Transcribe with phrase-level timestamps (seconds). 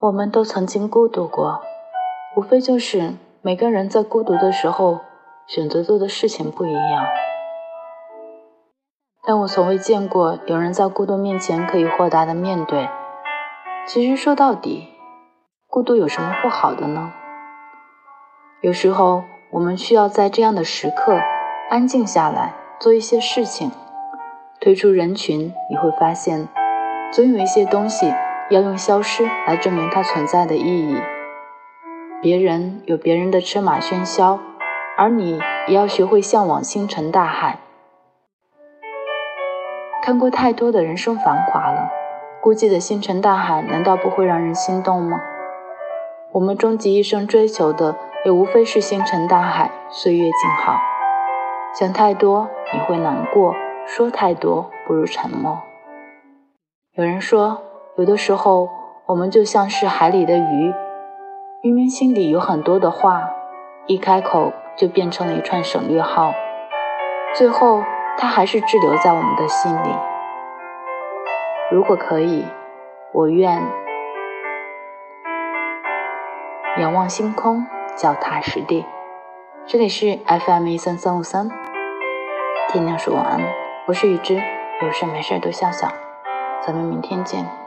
[0.00, 1.60] 我们都曾经孤独过，
[2.34, 3.12] 无非就是
[3.42, 5.00] 每个人在孤独的时候
[5.46, 7.04] 选择做的事情不一样。
[9.26, 12.88] 但我从未见过有人在孤独面前可以豁达的面对。
[13.86, 14.88] 其实说到底，
[15.68, 17.12] 孤独有什么不好的呢？
[18.62, 21.20] 有时候我们需要在这样的时刻
[21.68, 23.70] 安静下来，做一些事情，
[24.62, 26.48] 退出人群，你会发现，
[27.12, 28.10] 总有一些东西。
[28.50, 31.00] 要用消失来证明它存在的意义。
[32.20, 34.40] 别人有别人的车马喧嚣，
[34.98, 37.60] 而你也要学会向往星辰大海。
[40.02, 41.88] 看过太多的人生繁华了，
[42.42, 45.20] 孤寂的星辰大海难道不会让人心动吗？
[46.32, 50.80] 我们终极一生追求的也无非是星辰大海，岁月静好。
[51.72, 53.54] 想太多你会难过，
[53.86, 55.62] 说太多不如沉默。
[56.94, 57.69] 有人说。
[57.96, 58.68] 有的时候，
[59.06, 60.72] 我们就像是海里的鱼，
[61.60, 63.28] 明明心里有很多的话，
[63.86, 66.32] 一开口就变成了一串省略号，
[67.34, 67.82] 最后
[68.16, 69.88] 它还是滞留在我们的心里。
[71.72, 72.44] 如果可以，
[73.12, 73.60] 我愿
[76.78, 77.66] 仰望星空，
[77.96, 78.86] 脚踏实地。
[79.66, 81.50] 这里是 FM 一三三五三，
[82.68, 83.40] 天亮说晚安，
[83.88, 84.40] 我是雨之，
[84.80, 85.88] 有事没事都笑笑，
[86.64, 87.59] 咱们明天见。